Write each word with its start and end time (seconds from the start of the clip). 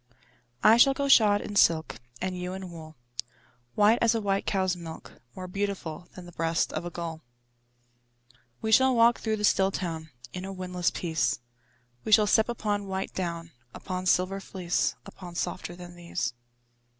I 0.63 0.77
shall 0.77 0.95
go 0.95 1.07
shod 1.07 1.41
in 1.41 1.55
silk, 1.55 1.97
And 2.19 2.35
you 2.35 2.53
in 2.53 2.71
wool, 2.71 2.95
White 3.75 3.99
as 4.01 4.15
a 4.15 4.19
white 4.19 4.47
cow's 4.47 4.75
milk, 4.75 5.21
More 5.35 5.47
beautiful 5.47 6.07
Than 6.15 6.25
the 6.25 6.31
breast 6.31 6.73
of 6.73 6.83
a 6.85 6.89
gull. 6.89 7.21
We 8.63 8.71
shall 8.71 8.95
walk 8.95 9.19
through 9.19 9.35
the 9.37 9.43
still 9.43 9.69
town 9.69 10.09
In 10.33 10.43
a 10.43 10.51
windless 10.51 10.89
peace; 10.89 11.37
We 12.03 12.11
shall 12.11 12.25
step 12.25 12.49
upon 12.49 12.87
white 12.87 13.13
down, 13.13 13.51
Upon 13.75 14.07
silver 14.07 14.39
fleece, 14.39 14.95
Upon 15.05 15.35
softer 15.35 15.75
than 15.75 15.93
these. 15.95 16.33